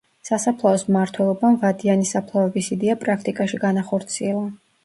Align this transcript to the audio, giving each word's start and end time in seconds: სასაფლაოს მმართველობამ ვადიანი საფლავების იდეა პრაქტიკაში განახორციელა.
სასაფლაოს 0.27 0.85
მმართველობამ 0.87 1.59
ვადიანი 1.65 2.09
საფლავების 2.13 2.73
იდეა 2.77 2.99
პრაქტიკაში 3.05 3.63
განახორციელა. 3.69 4.45